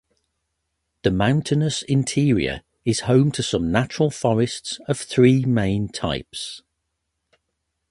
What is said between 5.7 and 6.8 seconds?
types.